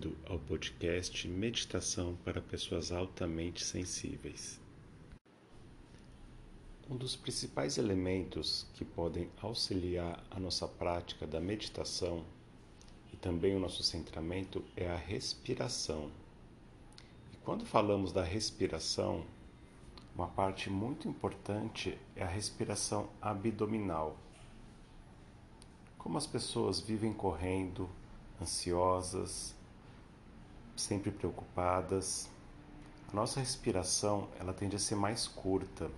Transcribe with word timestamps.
Bem-vindo 0.00 0.16
ao 0.30 0.38
podcast 0.38 1.28
Meditação 1.28 2.16
para 2.24 2.40
Pessoas 2.40 2.90
Altamente 2.90 3.62
Sensíveis. 3.62 4.58
Um 6.88 6.96
dos 6.96 7.16
principais 7.16 7.76
elementos 7.76 8.66
que 8.72 8.82
podem 8.82 9.28
auxiliar 9.42 10.24
a 10.30 10.40
nossa 10.40 10.66
prática 10.66 11.26
da 11.26 11.38
meditação 11.38 12.24
e 13.12 13.16
também 13.18 13.54
o 13.54 13.60
nosso 13.60 13.82
centramento 13.82 14.64
é 14.74 14.88
a 14.88 14.96
respiração. 14.96 16.10
E 17.34 17.36
quando 17.44 17.66
falamos 17.66 18.10
da 18.10 18.22
respiração, 18.22 19.26
uma 20.14 20.28
parte 20.28 20.70
muito 20.70 21.08
importante 21.08 21.98
é 22.16 22.22
a 22.22 22.28
respiração 22.28 23.10
abdominal. 23.20 24.16
Como 25.98 26.16
as 26.16 26.26
pessoas 26.26 26.80
vivem 26.80 27.12
correndo, 27.12 27.86
ansiosas, 28.40 29.59
sempre 30.80 31.10
preocupadas, 31.10 32.28
a 33.12 33.14
nossa 33.14 33.40
respiração 33.40 34.28
ela 34.38 34.52
tende 34.52 34.76
a 34.76 34.78
ser 34.78 34.94
mais 34.94 35.26
curta. 35.26 35.90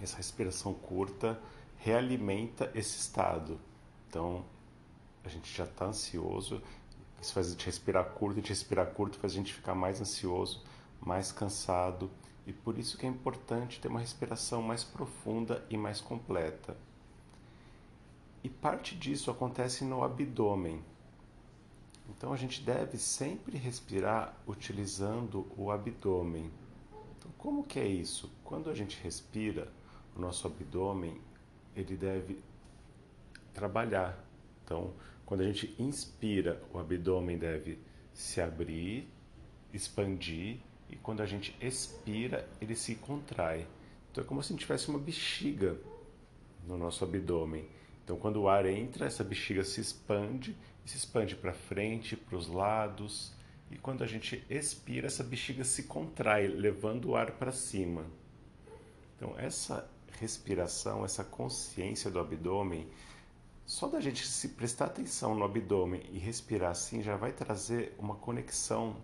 Essa 0.00 0.16
respiração 0.16 0.72
curta 0.72 1.40
realimenta 1.78 2.70
esse 2.74 2.98
estado. 2.98 3.60
Então, 4.08 4.44
a 5.24 5.28
gente 5.28 5.54
já 5.54 5.64
está 5.64 5.86
ansioso, 5.86 6.62
isso 7.20 7.32
faz 7.32 7.48
a 7.48 7.50
gente 7.50 7.66
respirar 7.66 8.04
curto, 8.06 8.38
a 8.38 8.40
gente 8.40 8.48
respirar 8.48 8.86
curto 8.92 9.18
faz 9.18 9.32
a 9.32 9.36
gente 9.36 9.52
ficar 9.52 9.74
mais 9.74 10.00
ansioso, 10.00 10.62
mais 11.00 11.30
cansado, 11.30 12.10
e 12.46 12.52
por 12.52 12.78
isso 12.78 12.96
que 12.96 13.04
é 13.04 13.08
importante 13.08 13.80
ter 13.80 13.88
uma 13.88 14.00
respiração 14.00 14.62
mais 14.62 14.82
profunda 14.82 15.64
e 15.68 15.76
mais 15.76 16.00
completa. 16.00 16.76
E 18.42 18.48
parte 18.48 18.96
disso 18.96 19.30
acontece 19.30 19.84
no 19.84 20.02
abdômen. 20.02 20.82
Então 22.16 22.32
a 22.32 22.36
gente 22.36 22.62
deve 22.62 22.98
sempre 22.98 23.56
respirar 23.56 24.36
utilizando 24.46 25.46
o 25.56 25.70
abdômen. 25.70 26.50
Então, 27.18 27.30
como 27.38 27.64
que 27.64 27.78
é 27.78 27.86
isso? 27.86 28.30
Quando 28.44 28.68
a 28.68 28.74
gente 28.74 29.00
respira, 29.02 29.72
o 30.16 30.20
nosso 30.20 30.46
abdômen 30.46 31.20
ele 31.74 31.96
deve 31.96 32.38
trabalhar. 33.54 34.18
Então, 34.64 34.92
quando 35.24 35.42
a 35.42 35.44
gente 35.44 35.74
inspira, 35.78 36.62
o 36.72 36.78
abdômen 36.78 37.38
deve 37.38 37.78
se 38.12 38.40
abrir, 38.40 39.08
expandir, 39.72 40.58
e 40.88 40.96
quando 40.96 41.20
a 41.22 41.26
gente 41.26 41.56
expira, 41.60 42.48
ele 42.60 42.74
se 42.74 42.96
contrai. 42.96 43.66
Então 44.10 44.24
é 44.24 44.26
como 44.26 44.42
se 44.42 44.54
tivesse 44.56 44.88
uma 44.88 44.98
bexiga 44.98 45.78
no 46.66 46.76
nosso 46.76 47.04
abdômen. 47.04 47.64
Então, 48.04 48.16
quando 48.16 48.42
o 48.42 48.48
ar 48.48 48.66
entra, 48.66 49.06
essa 49.06 49.22
bexiga 49.22 49.62
se 49.62 49.80
expande 49.80 50.56
se 50.84 50.96
expande 50.96 51.36
para 51.36 51.52
frente, 51.52 52.16
para 52.16 52.36
os 52.36 52.48
lados. 52.48 53.32
E 53.70 53.76
quando 53.76 54.02
a 54.02 54.06
gente 54.06 54.44
expira, 54.50 55.06
essa 55.06 55.22
bexiga 55.22 55.64
se 55.64 55.84
contrai, 55.84 56.46
levando 56.46 57.10
o 57.10 57.16
ar 57.16 57.32
para 57.32 57.52
cima. 57.52 58.06
Então, 59.16 59.34
essa 59.38 59.88
respiração, 60.18 61.04
essa 61.04 61.22
consciência 61.22 62.10
do 62.10 62.18
abdômen, 62.18 62.88
só 63.64 63.86
da 63.86 64.00
gente 64.00 64.26
se 64.26 64.48
prestar 64.48 64.86
atenção 64.86 65.34
no 65.34 65.44
abdômen 65.44 66.02
e 66.10 66.18
respirar 66.18 66.72
assim 66.72 67.02
já 67.02 67.16
vai 67.16 67.32
trazer 67.32 67.94
uma 67.98 68.16
conexão 68.16 68.96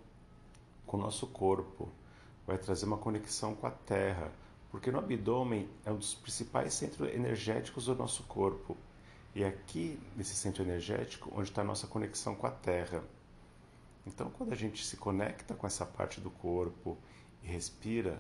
com 0.85 0.97
o 0.97 1.01
nosso 1.01 1.27
corpo, 1.29 1.89
vai 2.47 2.59
trazer 2.59 2.85
uma 2.85 2.99
conexão 2.99 3.55
com 3.55 3.67
a 3.67 3.71
terra, 3.71 4.33
porque 4.71 4.91
no 4.91 4.99
abdômen 4.99 5.69
é 5.85 5.93
um 5.93 5.97
dos 5.97 6.15
principais 6.15 6.75
centros 6.75 7.09
energéticos 7.15 7.87
do 7.87 7.95
nosso 7.95 8.25
corpo. 8.25 8.77
E 9.37 9.45
aqui, 9.45 10.01
nesse 10.17 10.35
centro 10.35 10.63
energético, 10.63 11.31
onde 11.35 11.51
está 11.51 11.61
a 11.61 11.65
nossa 11.65 11.87
conexão 11.87 12.35
com 12.35 12.47
a 12.47 12.51
Terra. 12.51 13.05
Então, 14.07 14.31
quando 14.31 14.55
a 14.55 14.57
gente 14.57 14.83
se 14.83 14.97
conecta 14.97 15.53
com 15.55 15.67
essa 15.67 15.85
parte 15.85 16.23
do 16.23 16.31
corpo 16.31 16.97
e 17.43 17.47
respira, 17.47 18.19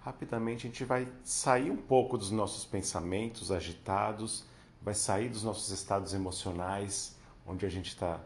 rapidamente 0.00 0.66
a 0.66 0.70
gente 0.70 0.84
vai 0.84 1.10
sair 1.22 1.70
um 1.70 1.78
pouco 1.78 2.18
dos 2.18 2.30
nossos 2.30 2.62
pensamentos 2.66 3.50
agitados, 3.50 4.44
vai 4.82 4.92
sair 4.92 5.30
dos 5.30 5.42
nossos 5.42 5.70
estados 5.70 6.12
emocionais, 6.12 7.16
onde 7.46 7.64
a 7.64 7.70
gente 7.70 7.88
está 7.88 8.20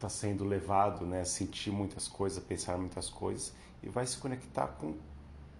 tá 0.00 0.08
sendo 0.08 0.44
levado 0.44 1.06
né, 1.06 1.20
a 1.20 1.24
sentir 1.24 1.70
muitas 1.70 2.08
coisas, 2.08 2.38
a 2.38 2.44
pensar 2.44 2.76
muitas 2.78 3.08
coisas, 3.08 3.54
e 3.80 3.88
vai 3.88 4.08
se 4.08 4.18
conectar 4.18 4.66
com, 4.66 4.96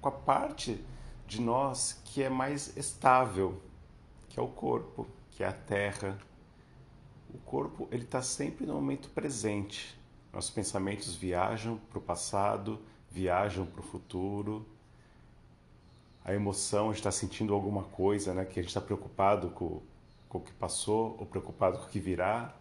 com 0.01 0.09
a 0.09 0.13
parte 0.13 0.85
de 1.25 1.41
nós 1.41 2.01
que 2.05 2.21
é 2.21 2.29
mais 2.29 2.77
estável, 2.77 3.63
que 4.29 4.41
é 4.41 4.43
o 4.43 4.49
corpo 4.49 5.07
que 5.37 5.45
é 5.45 5.47
a 5.47 5.53
terra. 5.53 6.19
O 7.33 7.39
corpo 7.39 7.87
ele 7.93 8.05
está 8.05 8.23
sempre 8.23 8.65
no 8.65 8.75
momento 8.75 9.11
presente. 9.11 9.97
Nossos 10.33 10.51
pensamentos 10.51 11.15
viajam 11.15 11.79
para 11.91 11.99
o 11.99 12.03
passado, 12.03 12.81
viajam 13.11 13.67
para 13.67 13.81
o 13.81 13.85
futuro. 13.85 14.67
A 16.25 16.33
emoção, 16.33 16.91
está 16.91 17.13
sentindo 17.13 17.53
alguma 17.53 17.85
coisa, 17.85 18.33
né? 18.33 18.47
Que 18.47 18.59
a 18.59 18.63
gente 18.63 18.71
está 18.71 18.81
preocupado 18.81 19.51
com, 19.51 19.83
com 20.29 20.39
o 20.39 20.41
que 20.41 20.53
passou 20.53 21.15
ou 21.19 21.27
preocupado 21.27 21.79
com 21.79 21.85
o 21.85 21.89
que 21.89 22.01
virá. 22.01 22.55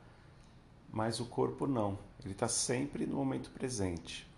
Mas 0.92 1.22
o 1.22 1.26
corpo 1.26 1.66
não. 1.66 1.98
Ele 2.24 2.34
está 2.34 2.50
sempre 2.50 3.06
no 3.06 3.16
momento 3.16 3.50
presente. 3.52 4.30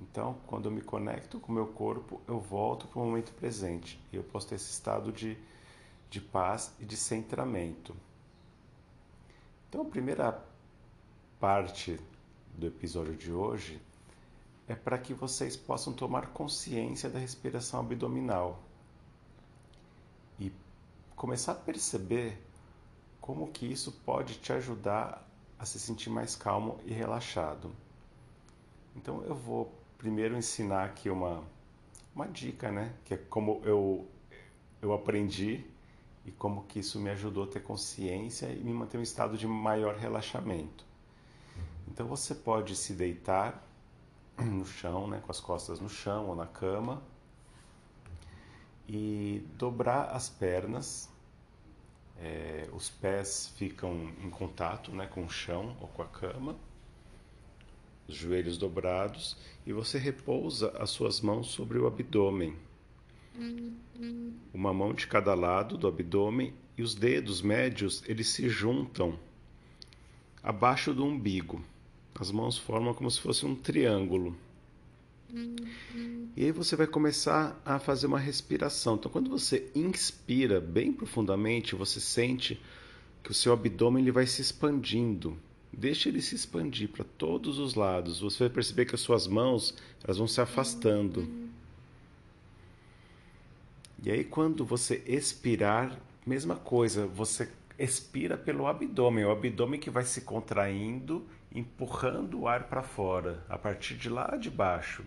Então, 0.00 0.36
quando 0.46 0.66
eu 0.66 0.72
me 0.72 0.80
conecto 0.80 1.40
com 1.40 1.50
o 1.50 1.54
meu 1.54 1.66
corpo, 1.66 2.20
eu 2.28 2.38
volto 2.38 2.86
para 2.86 3.00
o 3.00 3.04
momento 3.04 3.32
presente. 3.32 4.00
E 4.12 4.16
eu 4.16 4.22
posso 4.22 4.46
ter 4.46 4.54
esse 4.54 4.70
estado 4.70 5.12
de 5.12 5.36
de 6.14 6.20
paz 6.20 6.72
e 6.78 6.84
de 6.84 6.96
centramento. 6.96 7.92
Então, 9.68 9.82
a 9.82 9.84
primeira 9.84 10.40
parte 11.40 11.98
do 12.56 12.68
episódio 12.68 13.16
de 13.16 13.32
hoje 13.32 13.82
é 14.68 14.76
para 14.76 14.96
que 14.96 15.12
vocês 15.12 15.56
possam 15.56 15.92
tomar 15.92 16.28
consciência 16.28 17.10
da 17.10 17.18
respiração 17.18 17.80
abdominal 17.80 18.62
e 20.38 20.52
começar 21.16 21.50
a 21.50 21.56
perceber 21.56 22.40
como 23.20 23.50
que 23.50 23.66
isso 23.66 23.90
pode 23.90 24.36
te 24.36 24.52
ajudar 24.52 25.28
a 25.58 25.66
se 25.66 25.80
sentir 25.80 26.10
mais 26.10 26.36
calmo 26.36 26.78
e 26.84 26.92
relaxado. 26.92 27.72
Então 28.94 29.20
eu 29.24 29.34
vou 29.34 29.74
primeiro 29.98 30.36
ensinar 30.36 30.84
aqui 30.84 31.10
uma, 31.10 31.42
uma 32.14 32.28
dica, 32.28 32.70
né? 32.70 32.94
Que 33.04 33.14
é 33.14 33.16
como 33.16 33.60
eu, 33.64 34.06
eu 34.80 34.92
aprendi 34.92 35.73
e 36.26 36.32
como 36.32 36.64
que 36.64 36.78
isso 36.78 36.98
me 36.98 37.10
ajudou 37.10 37.44
a 37.44 37.46
ter 37.46 37.60
consciência 37.60 38.46
e 38.46 38.62
me 38.62 38.72
manter 38.72 38.96
em 38.96 39.00
um 39.00 39.02
estado 39.02 39.36
de 39.36 39.46
maior 39.46 39.96
relaxamento. 39.96 40.84
Então 41.88 42.06
você 42.06 42.34
pode 42.34 42.74
se 42.74 42.94
deitar 42.94 43.62
no 44.38 44.64
chão, 44.64 45.06
né, 45.06 45.20
com 45.24 45.30
as 45.30 45.40
costas 45.40 45.80
no 45.80 45.88
chão 45.88 46.28
ou 46.28 46.36
na 46.36 46.46
cama 46.46 47.02
e 48.88 49.46
dobrar 49.56 50.10
as 50.10 50.28
pernas. 50.28 51.10
É, 52.16 52.68
os 52.72 52.88
pés 52.88 53.52
ficam 53.56 53.92
em 54.22 54.30
contato 54.30 54.92
né, 54.92 55.06
com 55.06 55.24
o 55.24 55.28
chão 55.28 55.76
ou 55.80 55.88
com 55.88 56.02
a 56.02 56.06
cama, 56.06 56.56
os 58.06 58.14
joelhos 58.14 58.56
dobrados 58.56 59.36
e 59.66 59.72
você 59.72 59.98
repousa 59.98 60.70
as 60.78 60.90
suas 60.90 61.20
mãos 61.20 61.48
sobre 61.48 61.78
o 61.78 61.86
abdômen 61.86 62.56
uma 64.52 64.72
mão 64.72 64.94
de 64.94 65.06
cada 65.06 65.34
lado 65.34 65.76
do 65.76 65.86
abdômen 65.86 66.52
e 66.76 66.82
os 66.82 66.94
dedos 66.94 67.42
médios 67.42 68.02
eles 68.06 68.28
se 68.28 68.48
juntam 68.48 69.18
abaixo 70.42 70.92
do 70.92 71.04
umbigo. 71.04 71.62
As 72.18 72.30
mãos 72.30 72.56
formam 72.56 72.94
como 72.94 73.10
se 73.10 73.20
fosse 73.20 73.44
um 73.44 73.54
triângulo. 73.54 74.36
E 76.36 76.44
aí 76.44 76.52
você 76.52 76.76
vai 76.76 76.86
começar 76.86 77.60
a 77.64 77.78
fazer 77.78 78.06
uma 78.06 78.18
respiração. 78.18 78.94
Então, 78.94 79.10
quando 79.10 79.30
você 79.30 79.70
inspira 79.74 80.60
bem 80.60 80.92
profundamente, 80.92 81.74
você 81.74 82.00
sente 82.00 82.60
que 83.22 83.30
o 83.30 83.34
seu 83.34 83.52
abdômen 83.52 84.02
ele 84.02 84.12
vai 84.12 84.26
se 84.26 84.40
expandindo. 84.40 85.36
Deixa 85.72 86.08
ele 86.08 86.22
se 86.22 86.36
expandir 86.36 86.88
para 86.88 87.04
todos 87.04 87.58
os 87.58 87.74
lados. 87.74 88.20
Você 88.20 88.44
vai 88.44 88.50
perceber 88.50 88.84
que 88.84 88.94
as 88.94 89.00
suas 89.00 89.26
mãos 89.26 89.74
elas 90.04 90.18
vão 90.18 90.28
se 90.28 90.40
afastando. 90.40 91.28
E 94.04 94.10
aí, 94.10 94.22
quando 94.22 94.66
você 94.66 95.02
expirar, 95.06 95.98
mesma 96.26 96.56
coisa, 96.56 97.06
você 97.06 97.48
expira 97.78 98.36
pelo 98.36 98.66
abdômen, 98.66 99.24
o 99.24 99.30
abdômen 99.30 99.80
que 99.80 99.88
vai 99.88 100.04
se 100.04 100.20
contraindo, 100.20 101.26
empurrando 101.50 102.40
o 102.40 102.46
ar 102.46 102.64
para 102.68 102.82
fora, 102.82 103.42
a 103.48 103.56
partir 103.56 103.94
de 103.94 104.10
lá 104.10 104.36
de 104.36 104.50
baixo. 104.50 105.02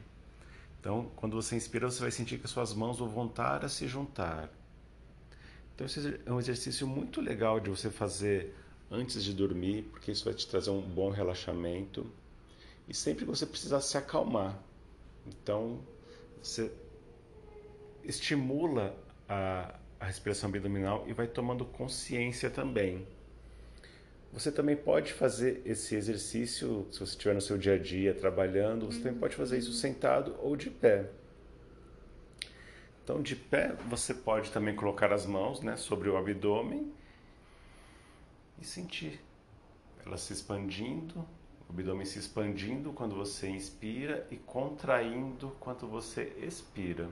Então, 0.79 1.11
quando 1.15 1.35
você 1.35 1.55
inspira, 1.55 1.91
você 1.91 2.01
vai 2.01 2.09
sentir 2.09 2.39
que 2.39 2.47
suas 2.47 2.73
mãos 2.73 2.97
vão 2.97 3.07
voltar 3.07 3.63
a 3.63 3.69
se 3.69 3.87
juntar. 3.87 4.49
Então, 5.75 5.85
esse 5.85 6.19
é 6.25 6.31
um 6.31 6.39
exercício 6.39 6.87
muito 6.87 7.21
legal 7.21 7.59
de 7.59 7.69
você 7.69 7.91
fazer 7.91 8.55
antes 8.89 9.23
de 9.23 9.31
dormir, 9.31 9.83
porque 9.91 10.11
isso 10.11 10.25
vai 10.25 10.33
te 10.33 10.47
trazer 10.47 10.71
um 10.71 10.81
bom 10.81 11.11
relaxamento. 11.11 12.03
E 12.89 12.95
sempre 12.95 13.25
que 13.25 13.29
você 13.29 13.45
precisar 13.45 13.79
se 13.79 13.95
acalmar. 13.95 14.57
Então, 15.27 15.81
você 16.41 16.71
estimula 18.03 18.95
a, 19.27 19.75
a 19.99 20.05
respiração 20.05 20.49
abdominal 20.49 21.03
e 21.07 21.13
vai 21.13 21.27
tomando 21.27 21.65
consciência 21.65 22.49
também. 22.49 23.05
Você 24.33 24.51
também 24.51 24.75
pode 24.75 25.13
fazer 25.13 25.61
esse 25.65 25.95
exercício, 25.95 26.85
se 26.91 26.99
você 26.99 27.11
estiver 27.11 27.33
no 27.33 27.41
seu 27.41 27.57
dia 27.57 27.73
a 27.73 27.77
dia 27.77 28.13
trabalhando, 28.13 28.85
você 28.85 28.99
também 28.99 29.17
pode 29.17 29.35
fazer 29.35 29.57
isso 29.57 29.73
sentado 29.73 30.35
ou 30.39 30.55
de 30.55 30.69
pé. 30.69 31.09
Então, 33.03 33.21
de 33.21 33.35
pé, 33.35 33.73
você 33.87 34.13
pode 34.13 34.51
também 34.51 34.75
colocar 34.75 35.13
as 35.13 35.25
mãos 35.25 35.61
né, 35.61 35.77
sobre 35.77 36.09
o 36.09 36.17
abdômen 36.17 36.91
e 38.61 38.65
sentir 38.65 39.19
ela 40.05 40.17
se 40.17 40.33
expandindo, 40.33 41.25
o 41.67 41.71
abdômen 41.71 42.05
se 42.05 42.19
expandindo 42.19 42.91
quando 42.93 43.15
você 43.15 43.49
inspira 43.49 44.27
e 44.29 44.35
contraindo 44.35 45.55
quando 45.59 45.87
você 45.87 46.33
expira. 46.37 47.09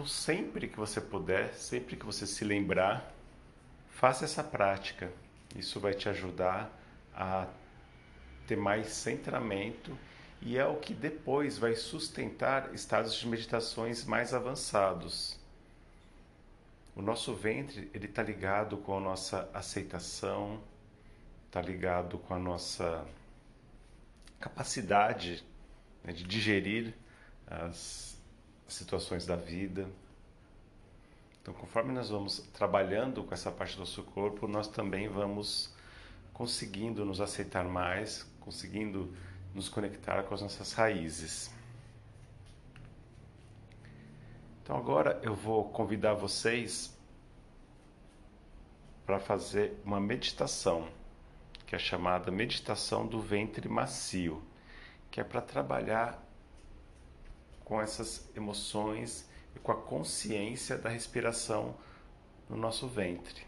Então, 0.00 0.08
sempre 0.08 0.66
que 0.66 0.78
você 0.78 0.98
puder, 0.98 1.52
sempre 1.52 1.94
que 1.94 2.06
você 2.06 2.26
se 2.26 2.42
lembrar, 2.42 3.12
faça 3.90 4.24
essa 4.24 4.42
prática. 4.42 5.12
Isso 5.54 5.78
vai 5.78 5.92
te 5.92 6.08
ajudar 6.08 6.72
a 7.14 7.46
ter 8.46 8.56
mais 8.56 8.88
centramento 8.94 9.94
e 10.40 10.56
é 10.56 10.64
o 10.64 10.76
que 10.76 10.94
depois 10.94 11.58
vai 11.58 11.74
sustentar 11.74 12.74
estados 12.74 13.14
de 13.14 13.28
meditações 13.28 14.06
mais 14.06 14.32
avançados. 14.32 15.38
O 16.96 17.02
nosso 17.02 17.34
ventre 17.34 17.90
ele 17.92 18.06
está 18.06 18.22
ligado 18.22 18.78
com 18.78 18.96
a 18.96 19.00
nossa 19.00 19.50
aceitação, 19.52 20.62
está 21.46 21.60
ligado 21.60 22.16
com 22.16 22.32
a 22.32 22.38
nossa 22.38 23.06
capacidade 24.40 25.44
né, 26.02 26.10
de 26.10 26.24
digerir 26.24 26.94
as 27.46 28.18
situações 28.72 29.26
da 29.26 29.36
vida. 29.36 29.88
Então, 31.42 31.54
conforme 31.54 31.92
nós 31.92 32.10
vamos 32.10 32.38
trabalhando 32.52 33.24
com 33.24 33.32
essa 33.34 33.50
parte 33.50 33.74
do 33.74 33.80
nosso 33.80 34.02
corpo, 34.02 34.46
nós 34.46 34.68
também 34.68 35.08
vamos 35.08 35.74
conseguindo 36.32 37.04
nos 37.04 37.20
aceitar 37.20 37.64
mais, 37.64 38.26
conseguindo 38.40 39.14
nos 39.54 39.68
conectar 39.68 40.22
com 40.22 40.34
as 40.34 40.42
nossas 40.42 40.72
raízes. 40.72 41.50
Então, 44.62 44.76
agora 44.76 45.18
eu 45.22 45.34
vou 45.34 45.68
convidar 45.70 46.14
vocês 46.14 46.96
para 49.04 49.18
fazer 49.18 49.76
uma 49.84 49.98
meditação, 49.98 50.88
que 51.66 51.74
é 51.74 51.78
chamada 51.78 52.30
meditação 52.30 53.06
do 53.06 53.20
ventre 53.20 53.68
macio, 53.68 54.40
que 55.10 55.20
é 55.20 55.24
para 55.24 55.40
trabalhar 55.40 56.29
com 57.70 57.80
essas 57.80 58.28
emoções 58.36 59.30
e 59.54 59.60
com 59.60 59.70
a 59.70 59.76
consciência 59.76 60.76
da 60.76 60.88
respiração 60.88 61.76
no 62.48 62.56
nosso 62.56 62.88
ventre. 62.88 63.46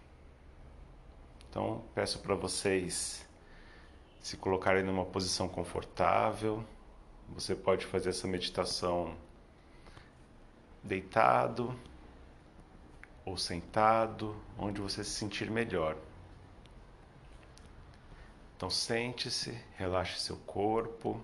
Então, 1.51 1.83
peço 1.93 2.21
para 2.21 2.37
vocês 2.37 3.27
se 4.21 4.37
colocarem 4.37 4.85
numa 4.85 5.05
posição 5.05 5.49
confortável. 5.49 6.65
Você 7.31 7.57
pode 7.57 7.85
fazer 7.85 8.11
essa 8.11 8.29
meditação 8.29 9.17
deitado 10.85 11.77
ou 13.25 13.37
sentado, 13.37 14.41
onde 14.57 14.81
você 14.81 15.03
se 15.03 15.11
sentir 15.11 15.51
melhor. 15.51 15.97
Então, 18.57 18.71
sente-se, 18.71 19.61
relaxe 19.77 20.21
seu 20.21 20.37
corpo 20.37 21.21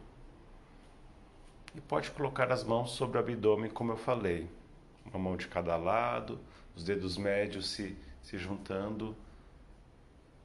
e 1.79 1.81
pode 1.81 2.11
colocar 2.11 2.51
as 2.51 2.65
mãos 2.65 2.91
sobre 2.91 3.19
o 3.19 3.21
abdômen, 3.21 3.71
como 3.71 3.93
eu 3.93 3.97
falei 3.97 4.51
uma 5.05 5.17
mão 5.17 5.37
de 5.37 5.47
cada 5.47 5.77
lado, 5.77 6.41
os 6.75 6.83
dedos 6.83 7.17
médios 7.17 7.69
se, 7.69 7.97
se 8.21 8.37
juntando 8.37 9.17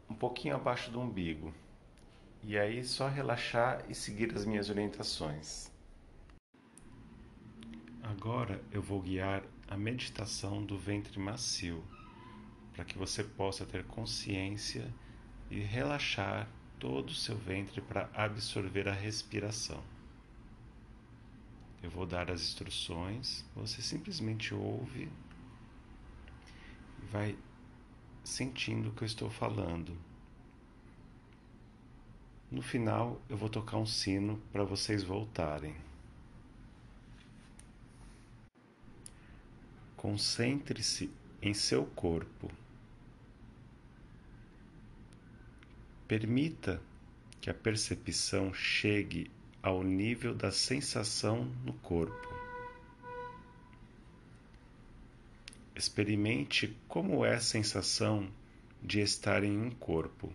um 0.07 0.13
pouquinho 0.13 0.55
abaixo 0.55 0.91
do 0.91 1.01
umbigo. 1.01 1.51
E 2.43 2.55
aí 2.55 2.83
só 2.83 3.07
relaxar 3.07 3.83
e 3.89 3.95
seguir 3.95 4.31
as 4.35 4.45
minhas 4.45 4.69
orientações. 4.69 5.71
Agora 8.03 8.61
eu 8.71 8.81
vou 8.81 9.01
guiar 9.01 9.41
a 9.67 9.75
meditação 9.75 10.63
do 10.63 10.77
ventre 10.77 11.19
macio, 11.19 11.83
para 12.73 12.85
que 12.85 12.95
você 12.95 13.23
possa 13.23 13.65
ter 13.65 13.83
consciência 13.85 14.93
e 15.49 15.59
relaxar 15.59 16.47
todo 16.79 17.09
o 17.09 17.15
seu 17.15 17.35
ventre 17.35 17.81
para 17.81 18.07
absorver 18.13 18.87
a 18.87 18.93
respiração. 18.93 19.92
Eu 21.83 21.89
vou 21.89 22.05
dar 22.05 22.31
as 22.31 22.41
instruções, 22.41 23.43
você 23.53 23.81
simplesmente 23.81 24.53
ouve 24.53 25.11
e 27.01 27.05
vai 27.11 27.37
sentindo 28.23 28.87
o 28.87 28.93
que 28.93 29.03
eu 29.03 29.05
estou 29.05 29.29
falando. 29.29 29.97
No 32.49 32.61
final, 32.61 33.21
eu 33.27 33.35
vou 33.35 33.49
tocar 33.49 33.75
um 33.75 33.85
sino 33.85 34.37
para 34.49 34.63
vocês 34.63 35.03
voltarem. 35.03 35.75
Concentre-se 39.97 41.11
em 41.41 41.53
seu 41.53 41.85
corpo. 41.87 42.49
Permita 46.07 46.81
que 47.41 47.49
a 47.49 47.53
percepção 47.53 48.53
chegue 48.53 49.29
ao 49.63 49.81
nível 49.81 50.35
da 50.35 50.51
sensação 50.51 51.45
no 51.63 51.71
corpo. 51.75 52.27
Experimente 55.73 56.77
como 56.89 57.23
é 57.23 57.35
a 57.35 57.39
sensação 57.39 58.29
de 58.81 58.99
estar 58.99 59.41
em 59.41 59.57
um 59.57 59.71
corpo. 59.71 60.33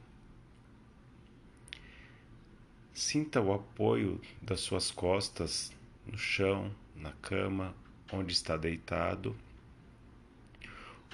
Sinta 2.94 3.38
o 3.40 3.52
apoio 3.52 4.18
das 4.40 4.60
suas 4.60 4.90
costas 4.90 5.70
no 6.06 6.16
chão, 6.16 6.74
na 6.96 7.12
cama, 7.12 7.74
onde 8.10 8.32
está 8.32 8.56
deitado, 8.56 9.36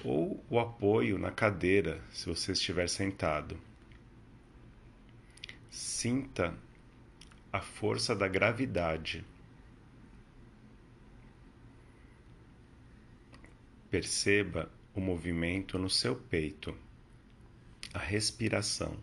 ou 0.03 0.41
o 0.49 0.57
apoio 0.57 1.19
na 1.19 1.31
cadeira, 1.31 2.01
se 2.11 2.27
você 2.27 2.53
estiver 2.53 2.87
sentado. 2.87 3.59
Sinta 5.69 6.57
a 7.55 7.61
força 7.61 8.13
da 8.13 8.27
gravidade. 8.27 9.25
Perceba 13.89 14.69
o 14.93 14.99
movimento 14.99 15.79
no 15.79 15.89
seu 15.89 16.17
peito, 16.17 16.77
a 17.93 17.99
respiração. 17.99 18.97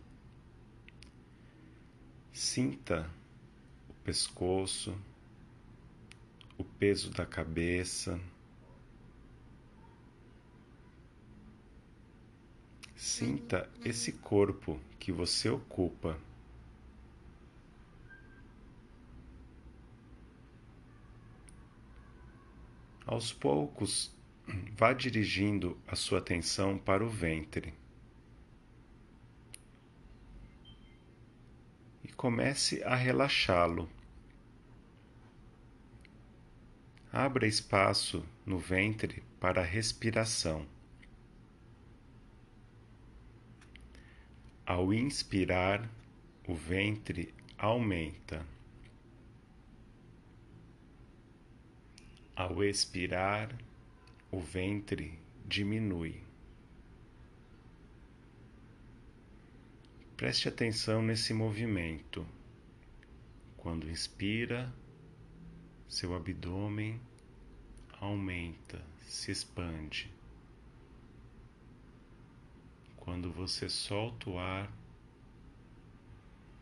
Sinta 2.30 3.10
o 3.88 3.94
pescoço, 4.04 4.94
o 6.58 6.64
peso 6.64 7.08
da 7.10 7.24
cabeça. 7.24 8.20
Sinta 12.94 13.66
esse 13.82 14.12
corpo 14.12 14.78
que 15.00 15.10
você 15.10 15.48
ocupa. 15.48 16.18
Aos 23.12 23.30
poucos, 23.30 24.10
vá 24.74 24.94
dirigindo 24.94 25.78
a 25.86 25.94
sua 25.94 26.18
atenção 26.18 26.78
para 26.78 27.04
o 27.04 27.10
ventre. 27.10 27.74
E 32.02 32.08
comece 32.08 32.82
a 32.82 32.94
relaxá-lo. 32.94 33.86
Abra 37.12 37.46
espaço 37.46 38.24
no 38.46 38.58
ventre 38.58 39.22
para 39.38 39.60
a 39.60 39.64
respiração. 39.64 40.66
Ao 44.64 44.90
inspirar, 44.90 45.86
o 46.48 46.54
ventre 46.54 47.34
aumenta. 47.58 48.42
Ao 52.42 52.64
expirar, 52.64 53.56
o 54.28 54.40
ventre 54.40 55.16
diminui. 55.46 56.20
Preste 60.16 60.48
atenção 60.48 61.02
nesse 61.02 61.32
movimento. 61.32 62.26
Quando 63.56 63.88
inspira, 63.88 64.74
seu 65.88 66.16
abdômen 66.16 67.00
aumenta, 68.00 68.84
se 69.06 69.30
expande. 69.30 70.12
Quando 72.96 73.30
você 73.30 73.68
solta 73.68 74.28
o 74.28 74.36
ar, 74.36 74.68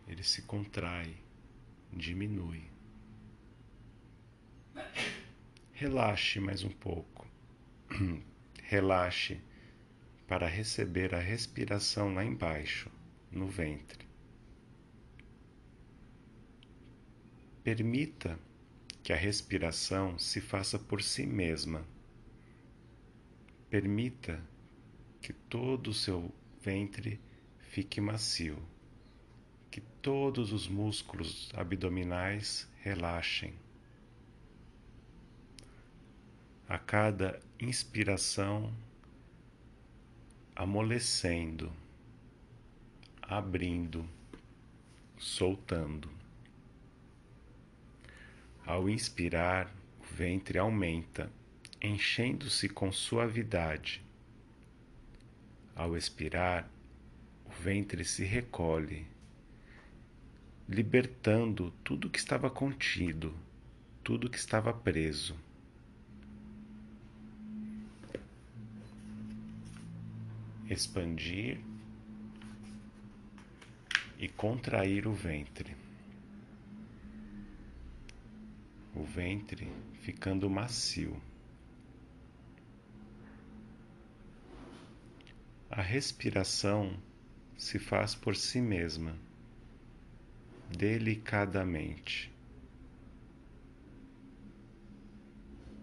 ele 0.06 0.22
se 0.22 0.42
contrai, 0.42 1.16
diminui. 1.90 2.68
Relaxe 5.80 6.38
mais 6.38 6.62
um 6.62 6.68
pouco. 6.68 7.26
Relaxe 8.64 9.40
para 10.28 10.46
receber 10.46 11.14
a 11.14 11.18
respiração 11.18 12.12
lá 12.12 12.22
embaixo, 12.22 12.90
no 13.32 13.46
ventre. 13.46 14.06
Permita 17.64 18.38
que 19.02 19.10
a 19.10 19.16
respiração 19.16 20.18
se 20.18 20.38
faça 20.38 20.78
por 20.78 21.02
si 21.02 21.24
mesma. 21.24 21.82
Permita 23.70 24.38
que 25.22 25.32
todo 25.32 25.88
o 25.88 25.94
seu 25.94 26.30
ventre 26.60 27.18
fique 27.58 28.02
macio, 28.02 28.62
que 29.70 29.80
todos 29.80 30.52
os 30.52 30.68
músculos 30.68 31.50
abdominais 31.54 32.70
relaxem. 32.82 33.54
A 36.70 36.78
cada 36.78 37.40
inspiração, 37.58 38.72
amolecendo, 40.54 41.72
abrindo, 43.20 44.08
soltando. 45.18 46.08
Ao 48.64 48.88
inspirar, 48.88 49.74
o 49.98 50.14
ventre 50.14 50.60
aumenta, 50.60 51.28
enchendo-se 51.82 52.68
com 52.68 52.92
suavidade. 52.92 54.00
Ao 55.74 55.96
expirar, 55.96 56.70
o 57.46 57.50
ventre 57.50 58.04
se 58.04 58.22
recolhe, 58.22 59.08
libertando 60.68 61.72
tudo 61.82 62.08
que 62.08 62.20
estava 62.20 62.48
contido, 62.48 63.34
tudo 64.04 64.30
que 64.30 64.38
estava 64.38 64.72
preso. 64.72 65.49
Expandir 70.70 71.58
e 74.16 74.28
contrair 74.28 75.04
o 75.04 75.12
ventre. 75.12 75.76
O 78.94 79.02
ventre 79.02 79.68
ficando 80.00 80.48
macio. 80.48 81.20
A 85.68 85.82
respiração 85.82 86.96
se 87.58 87.80
faz 87.80 88.14
por 88.14 88.36
si 88.36 88.60
mesma, 88.60 89.18
delicadamente. 90.68 92.32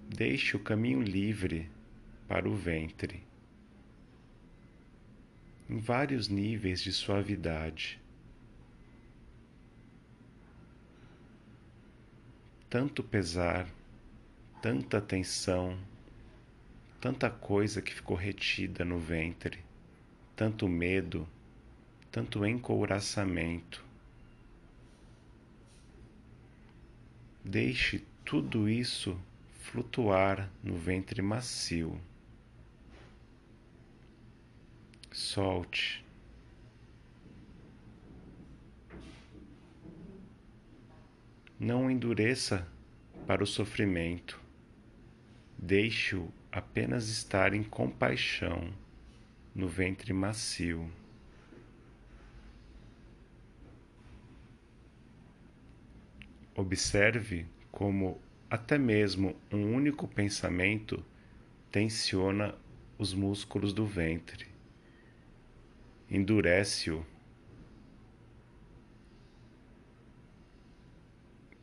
Deixe 0.08 0.56
o 0.56 0.64
caminho 0.64 1.02
livre 1.02 1.70
para 2.26 2.48
o 2.48 2.56
ventre, 2.56 3.27
em 5.70 5.80
vários 5.80 6.28
níveis 6.28 6.82
de 6.82 6.92
suavidade. 6.92 8.00
Tanto 12.70 13.04
pesar, 13.04 13.68
tanta 14.62 15.00
tensão, 15.00 15.78
tanta 17.00 17.30
coisa 17.30 17.82
que 17.82 17.94
ficou 17.94 18.16
retida 18.16 18.84
no 18.84 19.00
ventre, 19.00 19.60
tanto 20.36 20.68
medo 20.68 21.28
tanto 22.18 22.44
encouraçamento. 22.46 23.86
Deixe 27.44 28.04
tudo 28.26 28.68
isso 28.68 29.16
flutuar 29.60 30.50
no 30.64 30.76
ventre 30.76 31.22
macio. 31.22 32.02
Solte. 35.20 36.06
Não 41.60 41.90
endureça 41.90 42.68
para 43.26 43.44
o 43.44 43.48
sofrimento. 43.48 44.40
Deixe-o 45.58 46.32
apenas 46.52 47.10
estar 47.10 47.56
em 47.56 47.64
compaixão 47.64 48.72
no 49.56 49.68
ventre 49.68 50.14
macio. 50.14 50.88
Observe 56.56 57.48
como 57.72 58.22
até 58.52 58.78
mesmo 58.78 59.36
um 59.52 59.74
único 59.74 60.08
pensamento 60.08 61.04
tensiona 61.72 62.54
os 63.00 63.16
músculos 63.16 63.74
do 63.74 63.84
ventre, 63.84 64.57
endurece-o 66.10 67.06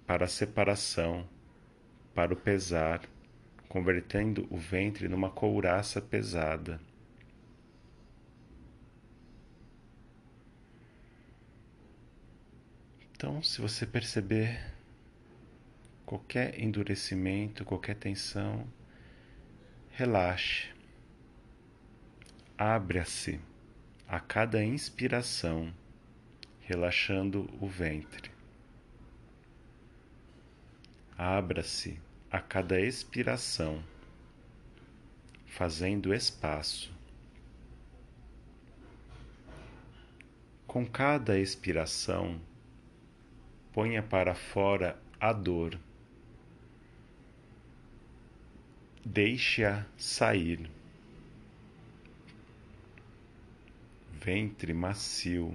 para 0.07 0.27
a 0.27 0.29
separação, 0.29 1.27
para 2.15 2.33
o 2.33 2.37
pesar, 2.37 3.03
convertendo 3.69 4.47
o 4.51 4.57
ventre 4.57 5.09
numa 5.09 5.31
couraça 5.31 6.01
pesada. 6.01 6.81
Então, 13.17 13.43
se 13.43 13.61
você 13.61 13.87
perceber 13.87 14.75
qualquer 16.05 16.61
endurecimento, 16.61 17.65
qualquer 17.65 17.97
tensão, 17.97 18.67
relaxe. 19.93 20.69
Abra-se 22.59 23.41
a 24.09 24.21
cada 24.21 24.63
inspiração, 24.63 25.73
relaxando 26.61 27.49
o 27.61 27.67
ventre. 27.67 28.31
Abra-se 31.17 31.99
a 32.31 32.41
cada 32.41 32.81
expiração, 32.81 33.83
fazendo 35.47 36.13
espaço. 36.13 36.93
Com 40.67 40.85
cada 40.85 41.39
expiração, 41.39 42.41
ponha 43.73 44.03
para 44.03 44.35
fora 44.35 44.99
a 45.21 45.33
dor 45.33 45.79
Deixe-a 49.07 49.85
sair. 49.99 50.71
Ventre 54.25 54.73
macio, 54.73 55.55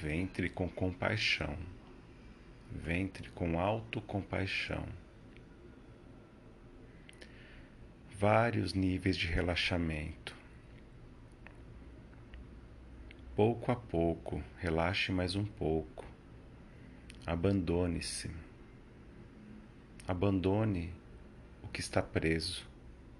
ventre 0.00 0.48
com 0.48 0.68
compaixão, 0.68 1.58
ventre 2.70 3.28
com 3.30 3.58
autocompaixão. 3.58 4.86
Vários 8.16 8.72
níveis 8.72 9.16
de 9.16 9.26
relaxamento. 9.26 10.32
Pouco 13.34 13.72
a 13.72 13.74
pouco, 13.74 14.40
relaxe 14.58 15.10
mais 15.10 15.34
um 15.34 15.44
pouco. 15.44 16.06
Abandone-se. 17.26 18.30
Abandone 20.06 20.94
que 21.76 21.80
está 21.80 22.00
preso. 22.00 22.64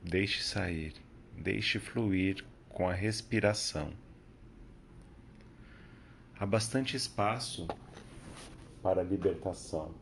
Deixe 0.05 0.41
sair, 0.41 0.95
deixe 1.37 1.81
fluir 1.81 2.45
com 2.77 2.87
a 2.87 2.93
respiração. 2.93 3.91
Há 6.39 6.45
bastante 6.45 6.95
espaço 6.95 7.67
para 8.83 9.01
a 9.01 9.03
libertação, 9.03 9.95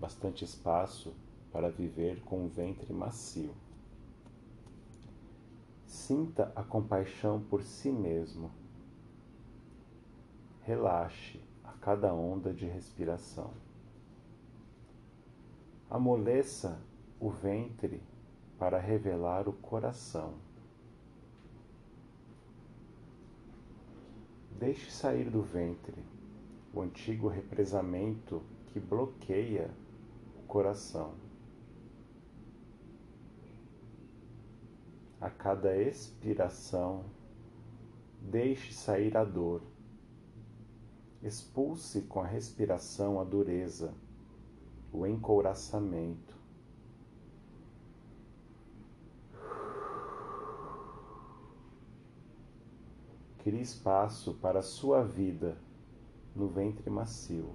bastante 0.00 0.44
espaço 0.44 1.14
para 1.52 1.70
viver 1.70 2.20
com 2.22 2.44
o 2.44 2.48
ventre 2.48 2.92
macio. 2.92 3.54
Sinta 5.86 6.52
a 6.56 6.64
compaixão 6.64 7.40
por 7.40 7.62
si 7.62 7.92
mesmo. 7.92 8.50
Relaxe 10.62 11.40
a 11.62 11.70
cada 11.74 12.12
onda 12.12 12.52
de 12.52 12.66
respiração. 12.66 13.52
Amoleça 15.88 16.82
o 17.20 17.30
ventre 17.30 18.02
para 18.58 18.80
revelar 18.80 19.48
o 19.48 19.52
coração. 19.52 20.34
Deixe 24.62 24.92
sair 24.92 25.28
do 25.28 25.42
ventre 25.42 26.04
o 26.72 26.82
antigo 26.82 27.26
represamento 27.26 28.40
que 28.68 28.78
bloqueia 28.78 29.68
o 30.38 30.46
coração. 30.46 31.14
A 35.20 35.28
cada 35.28 35.76
expiração, 35.76 37.04
deixe 38.20 38.72
sair 38.72 39.16
a 39.16 39.24
dor. 39.24 39.62
Expulse 41.20 42.02
com 42.02 42.20
a 42.20 42.26
respiração 42.26 43.18
a 43.18 43.24
dureza, 43.24 43.92
o 44.92 45.04
encouraçamento 45.04 46.31
crie 53.42 53.60
espaço 53.60 54.34
para 54.34 54.60
a 54.60 54.62
sua 54.62 55.02
vida 55.02 55.56
no 56.34 56.46
ventre 56.46 56.88
macio. 56.88 57.52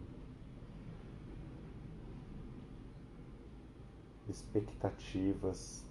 Expectativas, 4.28 5.86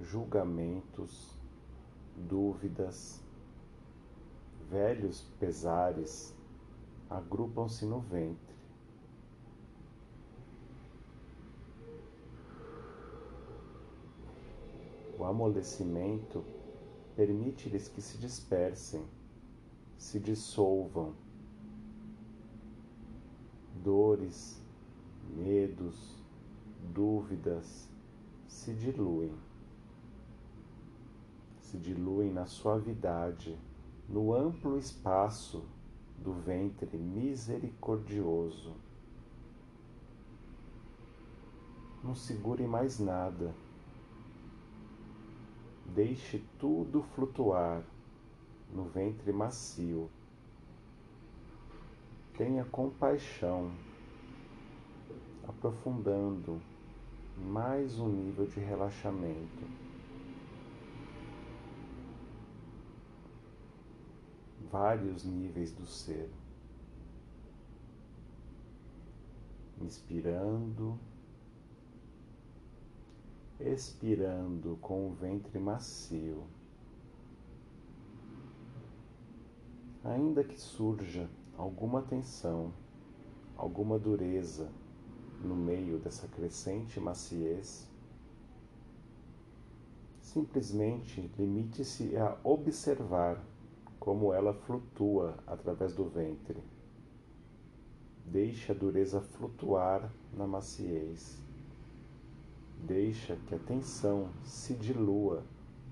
julgamentos, 0.00 1.36
dúvidas, 2.16 3.20
velhos 4.70 5.22
pesares 5.40 6.32
agrupam-se 7.10 7.84
no 7.86 7.98
ventre. 7.98 8.56
O 15.18 15.24
amolecimento 15.24 16.44
permite-lhes 17.18 17.88
que 17.88 18.00
se 18.00 18.16
dispersem, 18.16 19.04
se 19.96 20.20
dissolvam. 20.20 21.16
Dores, 23.82 24.62
medos, 25.28 26.22
dúvidas 26.94 27.90
se 28.46 28.72
diluem. 28.72 29.34
Se 31.60 31.76
diluem 31.76 32.32
na 32.32 32.46
suavidade, 32.46 33.58
no 34.08 34.32
amplo 34.32 34.78
espaço 34.78 35.64
do 36.16 36.32
ventre 36.32 36.96
misericordioso. 36.96 38.76
Não 42.00 42.14
segure 42.14 42.64
mais 42.68 43.00
nada 43.00 43.52
Deixe 45.94 46.42
tudo 46.58 47.02
flutuar 47.02 47.82
no 48.72 48.84
ventre 48.84 49.32
macio. 49.32 50.10
Tenha 52.36 52.64
compaixão, 52.64 53.72
aprofundando 55.48 56.60
mais 57.36 57.98
um 57.98 58.08
nível 58.08 58.46
de 58.46 58.60
relaxamento. 58.60 59.64
Vários 64.70 65.24
níveis 65.24 65.72
do 65.72 65.86
ser. 65.86 66.30
Inspirando 69.80 70.98
expirando 73.60 74.78
com 74.80 75.08
o 75.08 75.12
ventre 75.12 75.58
macio. 75.58 76.44
Ainda 80.04 80.44
que 80.44 80.60
surja 80.60 81.28
alguma 81.56 82.02
tensão, 82.02 82.72
alguma 83.56 83.98
dureza 83.98 84.70
no 85.42 85.56
meio 85.56 85.98
dessa 85.98 86.28
crescente 86.28 87.00
maciez, 87.00 87.88
simplesmente 90.20 91.20
limite-se 91.36 92.16
a 92.16 92.36
observar 92.44 93.42
como 93.98 94.32
ela 94.32 94.54
flutua 94.54 95.36
através 95.46 95.94
do 95.94 96.04
ventre. 96.04 96.62
Deixe 98.24 98.70
a 98.70 98.74
dureza 98.74 99.20
flutuar 99.20 100.12
na 100.32 100.46
maciez. 100.46 101.47
Deixa 102.82 103.36
que 103.46 103.54
a 103.54 103.58
tensão 103.58 104.30
se 104.44 104.74
dilua 104.74 105.44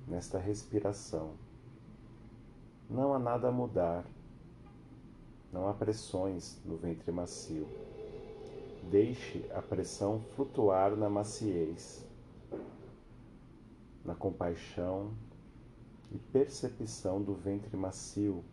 nesta 0.06 0.38
respiração. 0.38 1.34
Não 2.88 3.12
há 3.12 3.18
nada 3.18 3.48
a 3.48 3.52
mudar. 3.52 4.04
Não 5.52 5.68
há 5.68 5.74
pressões 5.74 6.60
no 6.64 6.76
ventre 6.76 7.10
macio. 7.10 7.66
Deixe 8.90 9.44
a 9.52 9.60
pressão 9.60 10.20
flutuar 10.36 10.94
na 10.96 11.10
maciez, 11.10 12.06
na 14.04 14.14
compaixão 14.14 15.12
e 16.12 16.18
percepção 16.18 17.20
do 17.20 17.34
ventre 17.34 17.76
macio 17.76 18.44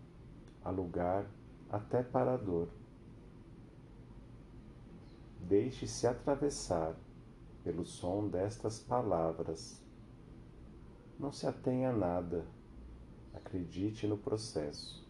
a 0.63 0.71
lugar 0.71 1.25
até 1.69 2.01
para 2.01 2.33
a 2.33 2.37
dor. 2.37 2.67
Deixe-se 5.41 6.07
atravessar 6.07 6.95
pelo 7.63 7.85
som 7.85 8.27
destas 8.27 8.79
palavras. 8.79 9.81
Não 11.19 11.31
se 11.31 11.47
atenha 11.47 11.89
a 11.89 11.93
nada, 11.93 12.45
acredite 13.33 14.05
no 14.05 14.17
processo. 14.17 15.03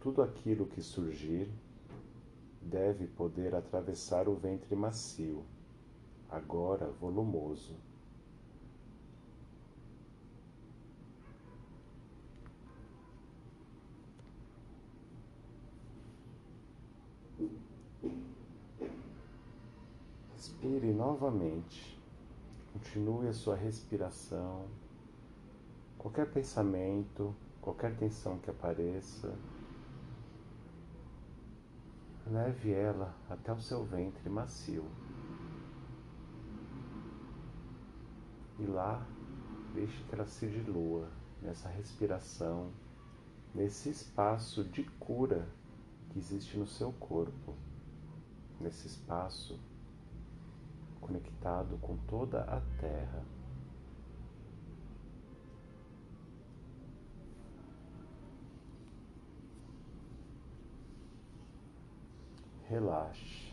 Tudo 0.00 0.20
aquilo 0.20 0.66
que 0.66 0.82
surgir 0.82 1.48
deve 2.60 3.06
poder 3.06 3.54
atravessar 3.54 4.28
o 4.28 4.34
ventre 4.34 4.74
macio, 4.74 5.44
agora 6.28 6.90
volumoso. 6.90 7.74
Inspire 20.64 20.94
novamente. 20.94 22.00
Continue 22.72 23.28
a 23.28 23.34
sua 23.34 23.54
respiração. 23.54 24.66
Qualquer 25.98 26.32
pensamento, 26.32 27.34
qualquer 27.60 27.94
tensão 27.98 28.38
que 28.38 28.48
apareça, 28.48 29.36
leve 32.26 32.72
ela 32.72 33.14
até 33.28 33.52
o 33.52 33.60
seu 33.60 33.84
ventre 33.84 34.30
macio. 34.30 34.86
E 38.58 38.64
lá, 38.64 39.06
deixe 39.74 40.02
que 40.04 40.14
ela 40.14 40.26
se 40.26 40.46
dilua 40.46 41.10
nessa 41.42 41.68
respiração, 41.68 42.70
nesse 43.54 43.90
espaço 43.90 44.64
de 44.64 44.82
cura 44.98 45.46
que 46.08 46.18
existe 46.18 46.56
no 46.56 46.66
seu 46.66 46.90
corpo, 46.92 47.54
nesse 48.58 48.86
espaço 48.86 49.60
conectado 51.04 51.76
com 51.82 51.98
toda 52.08 52.40
a 52.44 52.60
Terra. 52.80 53.22
Relaxe. 62.66 63.43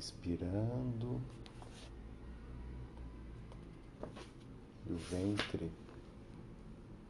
Inspirando, 0.00 1.20
e 4.86 4.92
o 4.92 4.96
ventre 4.96 5.70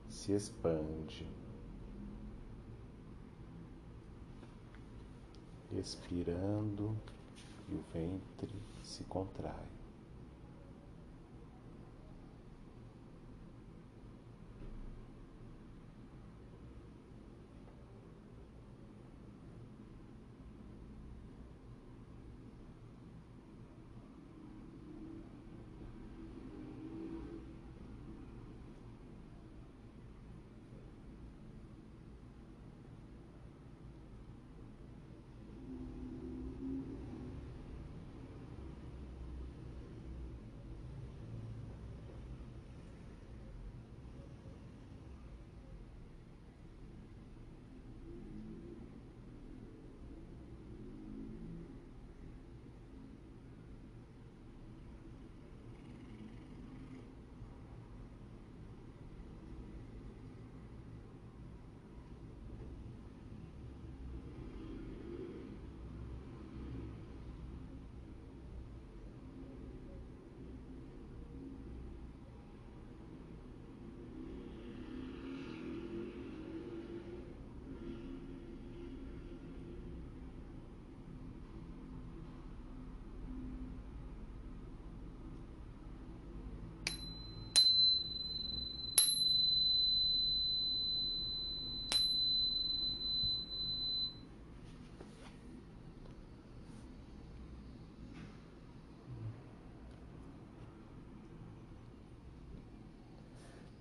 se 0.08 0.32
expande, 0.32 1.24
expirando, 5.70 6.96
e 7.68 7.74
o 7.76 7.84
ventre 7.92 8.50
se 8.82 9.04
contrai. 9.04 9.79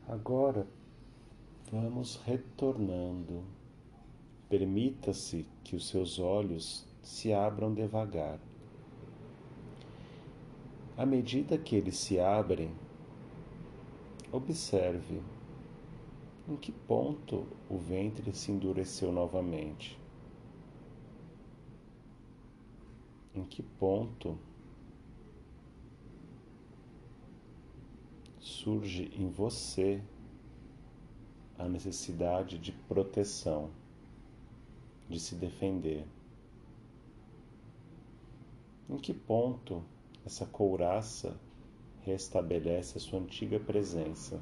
Agora 0.10 0.65
vamos 1.72 2.15
retornando. 2.26 3.43
Permita-se 4.50 5.45
que 5.63 5.76
os 5.76 5.88
seus 5.88 6.17
olhos 6.17 6.84
se 7.04 7.32
abram 7.32 7.76
devagar. 7.76 8.39
À 10.98 11.06
medida 11.06 11.60
que 11.60 11.76
eles 11.76 11.95
se 11.95 12.19
abrem, 12.19 12.72
observe 14.32 15.22
em 16.48 16.56
que 16.56 16.72
ponto 16.72 17.45
o 17.69 17.78
ventre 17.78 18.34
se 18.34 18.52
endureceu 18.52 19.12
novamente. 19.12 19.95
Em 23.36 23.43
que 23.43 23.62
ponto 23.62 24.39
surge 28.50 29.12
em 29.16 29.30
você 29.30 30.02
a 31.58 31.70
necessidade 31.70 32.58
de 32.58 32.72
proteção, 32.72 33.70
de 35.08 35.20
se 35.20 35.36
defender? 35.36 36.06
Em 38.90 38.98
que 38.98 39.14
ponto 39.14 39.84
essa 40.26 40.46
couraça 40.46 41.40
restabelece 42.02 42.98
a 42.98 43.02
sua 43.02 43.20
antiga 43.20 43.60
presença? 43.60 44.42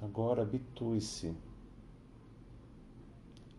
Agora 0.00 0.42
habitue-se 0.42 1.36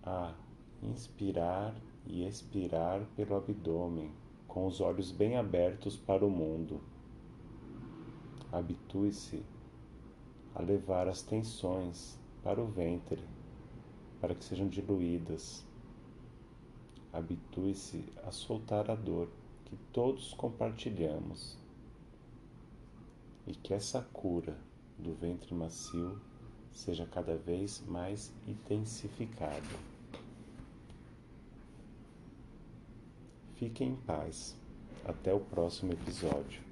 a 0.03 0.33
inspirar 0.81 1.75
e 2.05 2.25
expirar 2.25 3.05
pelo 3.15 3.35
abdômen, 3.35 4.11
com 4.47 4.65
os 4.65 4.81
olhos 4.81 5.11
bem 5.11 5.37
abertos 5.37 5.97
para 5.97 6.25
o 6.25 6.29
mundo. 6.29 6.81
Habitue-se 8.51 9.43
a 10.55 10.61
levar 10.61 11.07
as 11.07 11.21
tensões 11.21 12.17
para 12.43 12.61
o 12.61 12.65
ventre, 12.65 13.23
para 14.19 14.33
que 14.33 14.43
sejam 14.43 14.67
diluídas. 14.67 15.65
Habitue-se 17.11 18.05
a 18.25 18.31
soltar 18.31 18.89
a 18.89 18.95
dor 18.95 19.27
que 19.65 19.75
todos 19.91 20.33
compartilhamos 20.33 21.57
e 23.45 23.53
que 23.53 23.73
essa 23.73 24.01
cura 24.13 24.57
do 24.97 25.13
ventre 25.13 25.53
macio 25.53 26.19
seja 26.71 27.05
cada 27.05 27.35
vez 27.35 27.83
mais 27.87 28.33
intensificada. 28.47 29.96
Fique 33.57 33.83
em 33.83 33.95
paz. 33.95 34.55
Até 35.03 35.33
o 35.33 35.39
próximo 35.39 35.93
episódio. 35.93 36.66